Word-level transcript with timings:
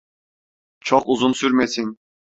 Çok 0.79 1.03
uzun 1.07 1.31
sürmesin. 1.31 1.97